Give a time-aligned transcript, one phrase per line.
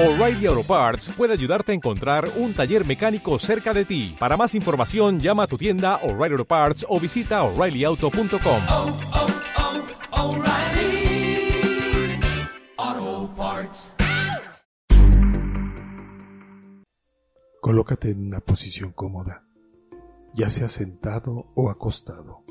[0.00, 4.14] O'Reilly Auto Parts puede ayudarte a encontrar un taller mecánico cerca de ti.
[4.16, 8.60] Para más información, llama a tu tienda O'Reilly Auto Parts o visita oreillyauto.com.
[8.70, 8.96] oh,
[12.76, 13.96] oh, Parts.
[17.60, 19.42] Colócate en una posición cómoda,
[20.32, 22.44] ya sea sentado o acostado,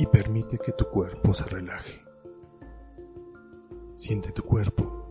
[0.00, 2.02] y permite que tu cuerpo se relaje.
[3.94, 5.01] Siente tu cuerpo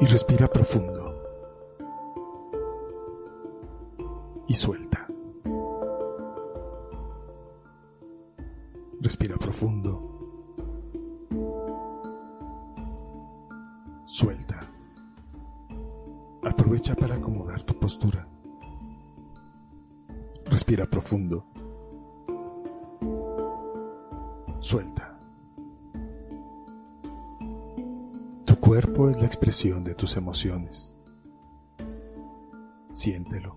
[0.00, 1.14] y respira profundo.
[4.46, 5.06] Y suelta.
[9.00, 10.04] Respira profundo.
[14.06, 14.60] Suelta.
[16.42, 18.26] Aprovecha para acomodar tu postura.
[20.46, 21.44] Respira profundo.
[24.60, 25.07] Suelta.
[28.68, 30.94] Cuerpo es la expresión de tus emociones.
[32.92, 33.56] Siéntelo.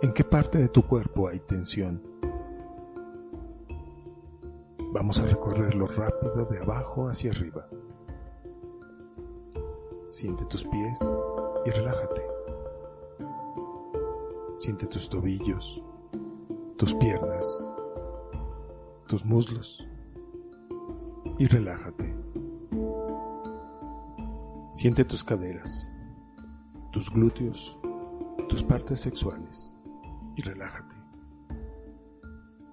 [0.00, 2.00] ¿En qué parte de tu cuerpo hay tensión?
[4.92, 7.66] Vamos a recorrerlo rápido de abajo hacia arriba.
[10.08, 11.00] Siente tus pies
[11.64, 12.22] y relájate.
[14.58, 15.82] Siente tus tobillos,
[16.76, 17.72] tus piernas,
[19.08, 19.84] tus muslos
[21.40, 22.15] y relájate.
[24.76, 25.90] Siente tus caderas,
[26.92, 27.80] tus glúteos,
[28.46, 29.74] tus partes sexuales
[30.34, 30.94] y relájate.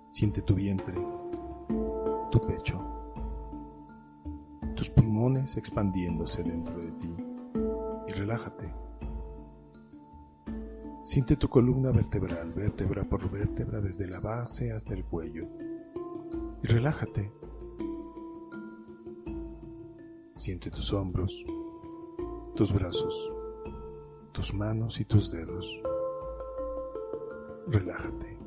[0.10, 0.96] Siente tu vientre,
[2.30, 2.78] tu pecho,
[4.76, 7.16] tus pulmones expandiéndose dentro de ti
[8.10, 8.70] y relájate.
[11.06, 15.48] Siente tu columna vertebral, vértebra por vértebra, desde la base hasta el cuello.
[16.64, 17.32] Y relájate.
[20.36, 21.46] Siente tus hombros,
[22.56, 23.32] tus brazos,
[24.32, 25.82] tus manos y tus dedos.
[27.68, 28.38] Relájate.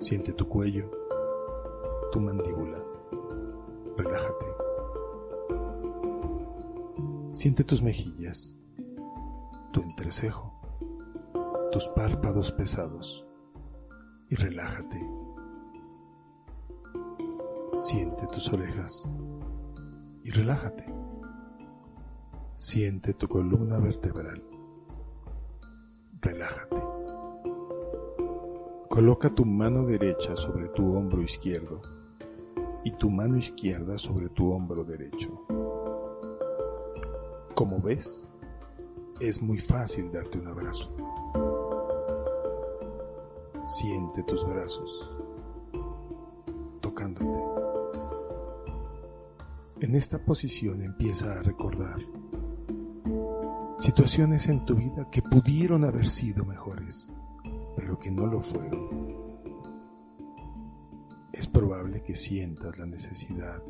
[0.00, 0.90] Siente tu cuello,
[2.10, 2.82] tu mandíbula.
[3.96, 4.46] Relájate.
[7.32, 8.56] Siente tus mejillas,
[9.72, 10.52] tu entrecejo,
[11.70, 13.24] tus párpados pesados
[14.30, 15.00] y relájate.
[17.74, 19.08] Siente tus orejas
[20.24, 20.93] y relájate.
[22.56, 24.40] Siente tu columna vertebral.
[26.20, 26.82] Relájate.
[28.88, 31.82] Coloca tu mano derecha sobre tu hombro izquierdo
[32.84, 35.44] y tu mano izquierda sobre tu hombro derecho.
[37.56, 38.32] Como ves,
[39.18, 40.94] es muy fácil darte un abrazo.
[43.66, 45.10] Siente tus brazos
[46.80, 47.40] tocándote.
[49.80, 51.98] En esta posición empieza a recordar
[53.84, 57.06] situaciones en tu vida que pudieron haber sido mejores,
[57.76, 58.88] pero que no lo fueron.
[61.30, 63.62] Es probable que sientas la necesidad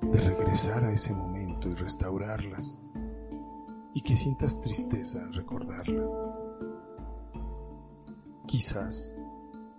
[0.00, 2.78] de regresar a ese momento y restaurarlas
[3.94, 6.06] y que sientas tristeza al recordarla.
[8.46, 9.12] Quizás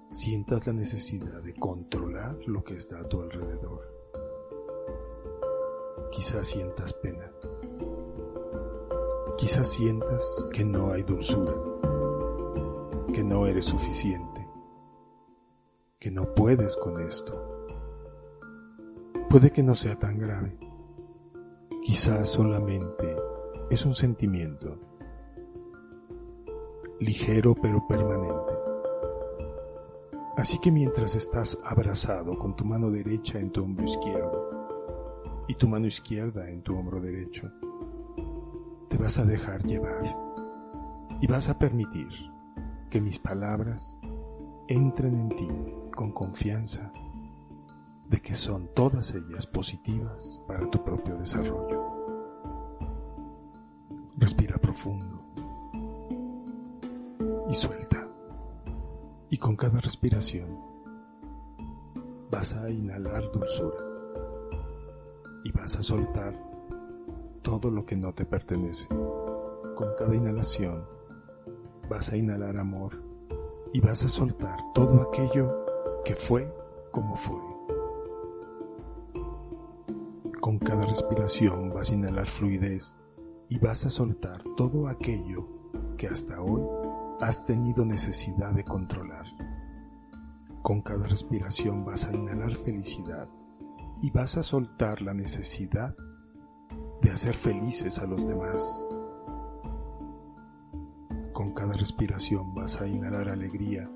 [0.09, 3.81] sientas la necesidad de controlar lo que está a tu alrededor.
[6.11, 7.31] Quizás sientas pena.
[9.41, 11.55] Quizás sientas que no hay dulzura,
[13.11, 14.47] que no eres suficiente,
[15.97, 17.65] que no puedes con esto.
[19.31, 20.55] Puede que no sea tan grave.
[21.81, 23.15] Quizás solamente
[23.71, 24.77] es un sentimiento
[26.99, 28.53] ligero pero permanente.
[30.37, 35.67] Así que mientras estás abrazado con tu mano derecha en tu hombro izquierdo y tu
[35.67, 37.51] mano izquierda en tu hombro derecho,
[38.91, 40.03] te vas a dejar llevar
[41.21, 42.09] y vas a permitir
[42.89, 43.97] que mis palabras
[44.67, 45.47] entren en ti
[45.95, 46.91] con confianza
[48.09, 51.81] de que son todas ellas positivas para tu propio desarrollo.
[54.17, 55.23] Respira profundo
[57.49, 58.05] y suelta.
[59.29, 60.49] Y con cada respiración
[62.29, 63.85] vas a inhalar dulzura
[65.45, 66.50] y vas a soltar
[67.41, 68.87] todo lo que no te pertenece.
[68.87, 70.83] Con cada inhalación
[71.89, 73.01] vas a inhalar amor
[73.73, 75.65] y vas a soltar todo aquello
[76.05, 76.51] que fue
[76.91, 77.39] como fue.
[80.39, 82.95] Con cada respiración vas a inhalar fluidez
[83.49, 85.47] y vas a soltar todo aquello
[85.97, 86.61] que hasta hoy
[87.19, 89.25] has tenido necesidad de controlar.
[90.63, 93.27] Con cada respiración vas a inhalar felicidad
[94.01, 96.10] y vas a soltar la necesidad de
[97.11, 98.87] hacer felices a los demás.
[101.33, 103.89] Con cada respiración vas a inhalar alegría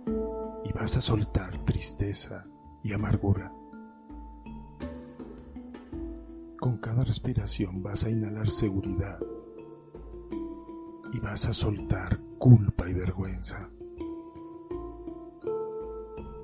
[0.64, 2.46] y vas a soltar tristeza
[2.84, 3.52] y amargura.
[6.60, 9.20] Con cada respiración vas a inhalar seguridad
[11.14, 13.70] y vas a soltar culpa y vergüenza.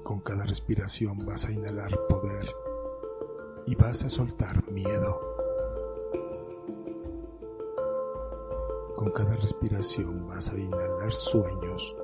[0.03, 2.45] Con cada respiración vas a inhalar poder
[3.65, 5.30] y vas a soltar miedo.
[9.01, 11.95] Con cada respiración vas a inhalar sueños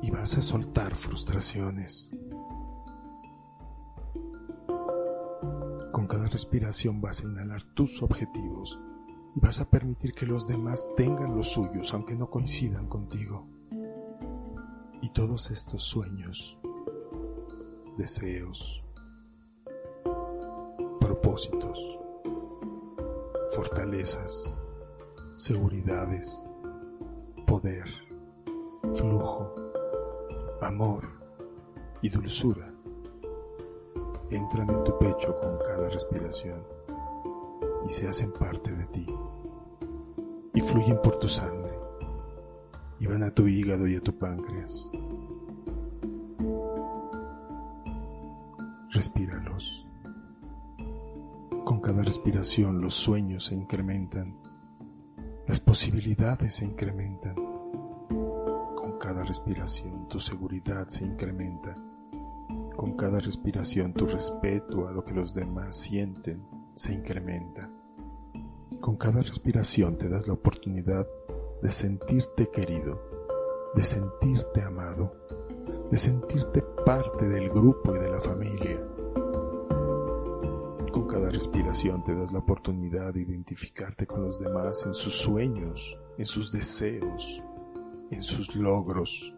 [0.00, 2.08] y vas a soltar frustraciones.
[5.92, 8.80] Con cada respiración vas a inhalar tus objetivos
[9.36, 13.46] y vas a permitir que los demás tengan los suyos aunque no coincidan contigo.
[15.02, 16.58] Y todos estos sueños,
[17.98, 18.82] deseos,
[20.98, 21.98] propósitos,
[23.54, 24.56] fortalezas,
[25.38, 26.44] seguridades,
[27.46, 27.84] poder,
[28.92, 29.54] flujo,
[30.60, 31.08] amor
[32.02, 32.74] y dulzura
[34.30, 36.60] entran en tu pecho con cada respiración
[37.86, 39.06] y se hacen parte de ti
[40.54, 41.78] y fluyen por tu sangre
[42.98, 44.90] y van a tu hígado y a tu páncreas.
[48.90, 49.86] Respíralos.
[51.64, 54.47] Con cada respiración los sueños se incrementan,
[55.48, 57.34] las posibilidades se incrementan.
[58.76, 61.74] Con cada respiración tu seguridad se incrementa.
[62.76, 66.42] Con cada respiración tu respeto a lo que los demás sienten
[66.74, 67.70] se incrementa.
[68.78, 71.06] Con cada respiración te das la oportunidad
[71.62, 73.00] de sentirte querido,
[73.74, 75.14] de sentirte amado,
[75.90, 78.78] de sentirte parte del grupo y de la familia.
[81.18, 86.24] Cada respiración te das la oportunidad de identificarte con los demás en sus sueños, en
[86.24, 87.42] sus deseos,
[88.12, 89.34] en sus logros.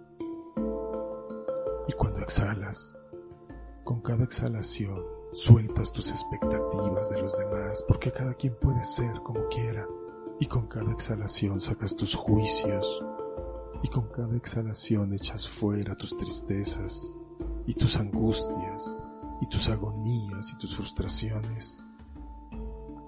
[1.89, 2.95] Y cuando exhalas,
[3.83, 9.49] con cada exhalación sueltas tus expectativas de los demás, porque cada quien puede ser como
[9.49, 9.89] quiera.
[10.39, 13.03] Y con cada exhalación sacas tus juicios.
[13.83, 17.23] Y con cada exhalación echas fuera tus tristezas
[17.67, 18.99] y tus angustias
[19.41, 21.83] y tus agonías y tus frustraciones.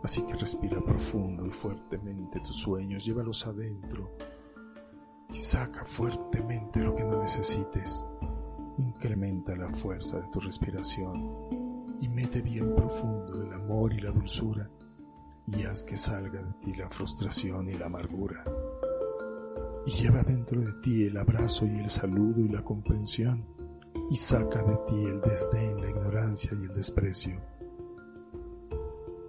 [0.03, 4.11] Así que respira profundo y fuertemente tus sueños, llévalos adentro
[5.31, 8.05] y saca fuertemente lo que no necesites.
[8.79, 14.69] Incrementa la fuerza de tu respiración y mete bien profundo el amor y la dulzura
[15.47, 18.45] y haz que salga de ti la frustración y la amargura.
[19.87, 23.45] Y lleva dentro de ti el abrazo y el saludo y la comprensión
[24.11, 27.41] y saca de ti el desdén, la ignorancia y el desprecio.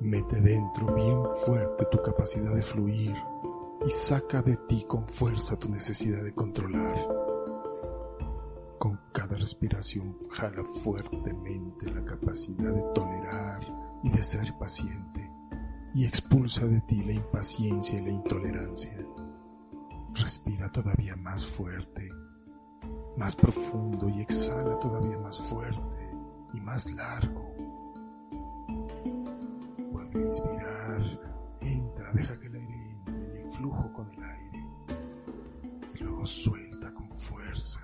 [0.01, 3.15] Mete dentro bien fuerte tu capacidad de fluir
[3.85, 7.07] y saca de ti con fuerza tu necesidad de controlar.
[8.79, 13.61] Con cada respiración jala fuertemente la capacidad de tolerar
[14.03, 15.31] y de ser paciente
[15.93, 18.97] y expulsa de ti la impaciencia y la intolerancia.
[20.13, 22.02] Respira todavía más fuerte,
[23.17, 26.11] más profundo y exhala todavía más fuerte
[26.53, 27.53] y más largo.
[29.91, 31.19] Vuelve a inspirar,
[31.61, 34.67] entra, deja que el aire entre y el flujo con el aire.
[35.95, 37.81] Y luego suelta con fuerza.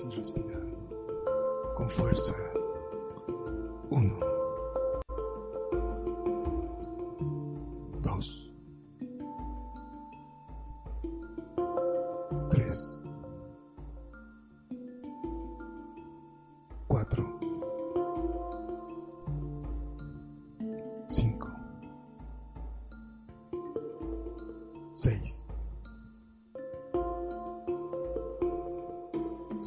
[0.00, 0.78] Así respirando.
[1.76, 2.34] Con fuerza.
[3.90, 4.29] 1.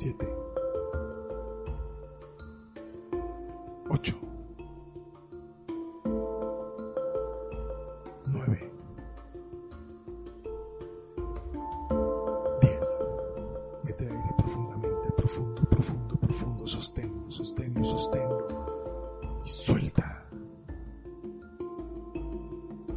[0.03, 0.27] 7.
[3.89, 4.15] 8.
[8.27, 8.71] 9.
[12.59, 13.03] 10.
[13.85, 16.67] Mete aire profundamente, profundo, profundo, profundo.
[16.67, 18.47] Sosténlo, sosténlo, sosténlo.
[19.45, 20.25] Y suelta.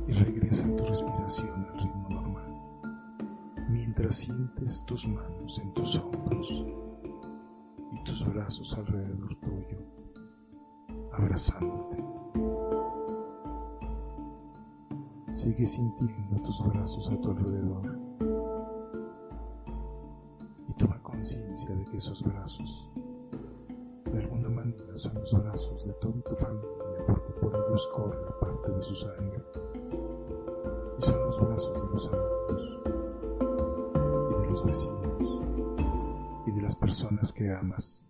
[0.09, 2.53] Y regresa tu respiración al ritmo normal.
[3.69, 6.65] Mientras sientes tus manos en tus hombros
[8.07, 9.79] tus brazos alrededor tuyo,
[11.13, 12.05] abrazándote.
[15.29, 17.99] Sigue sintiendo tus brazos a tu alrededor
[20.69, 22.89] y toma conciencia de que esos brazos
[24.05, 28.73] de alguna manera son los brazos de toda tu familia porque por ellos corre parte
[28.73, 29.43] de su sangre
[30.97, 32.81] y son los brazos de los amigos
[34.31, 35.06] y de los vecinos
[36.67, 38.05] las personas que amas.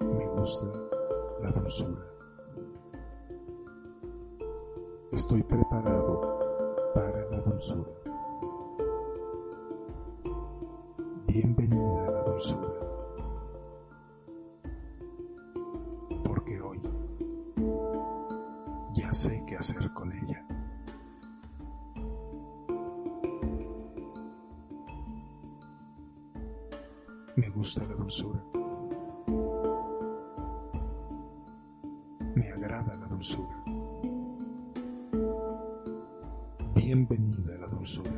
[0.00, 0.66] Me gusta
[1.42, 2.06] la dulzura.
[5.10, 6.38] Estoy preparado
[6.94, 7.90] para la dulzura.
[11.26, 12.72] Bienvenida a la dulzura.
[16.22, 16.80] Porque hoy
[18.94, 20.33] ya sé qué hacer con ella.
[32.36, 33.64] Me agrada la dulzura.
[36.76, 38.12] Bienvenida la dulzura.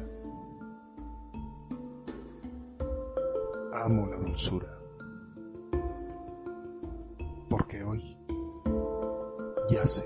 [3.72, 4.78] Amo la dulzura.
[7.48, 8.18] Porque hoy
[9.70, 10.04] ya sé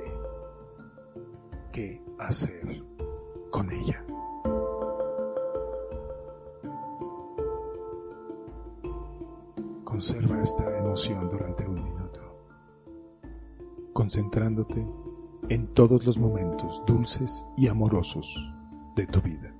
[1.73, 2.60] qué hacer
[9.91, 12.21] Conserva esta emoción durante un minuto,
[13.93, 14.87] concentrándote
[15.49, 18.33] en todos los momentos dulces y amorosos
[18.95, 19.53] de tu vida.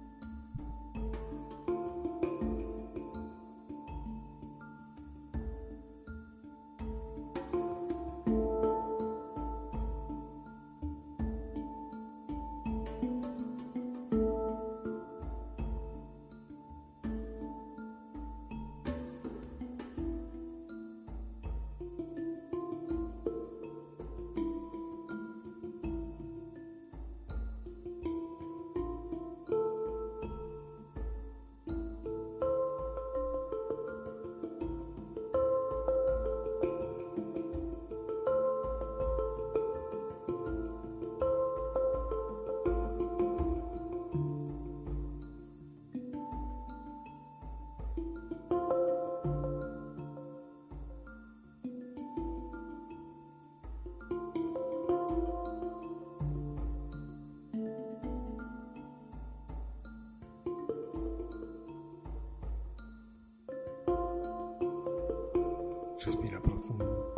[66.05, 67.15] Respira profundo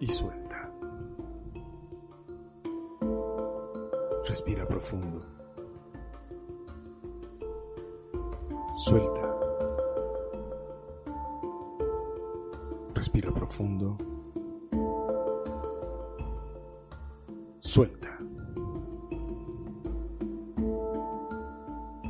[0.00, 0.70] y suelta.
[4.26, 5.24] Respira profundo.
[8.76, 9.34] Suelta.
[12.94, 13.96] Respira profundo.
[17.60, 18.18] Suelta.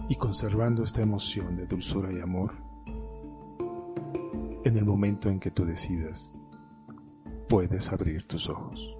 [0.09, 2.66] Y conservando esta emoción de dulzura y amor,
[4.67, 6.35] en el momento en que tú decidas,
[7.49, 8.97] puedes abrir tus ojos.